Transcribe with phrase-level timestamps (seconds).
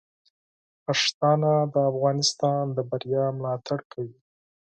[0.85, 4.17] پښتانه د افغانستان د بریا ملاتړ کوي.